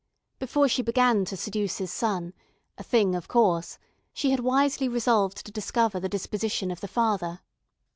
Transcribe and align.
Before 0.39 0.67
she 0.67 0.81
began 0.81 1.25
to 1.25 1.37
seduce 1.37 1.77
his 1.77 1.93
son, 1.93 2.33
a 2.75 2.81
thing 2.81 3.13
of 3.13 3.27
course, 3.27 3.77
she 4.13 4.31
had 4.31 4.39
wisely 4.39 4.87
resolved 4.87 5.45
to 5.45 5.51
discover 5.51 5.99
the 5.99 6.09
disposition 6.09 6.71
of 6.71 6.81
the 6.81 6.87
father. 6.87 7.41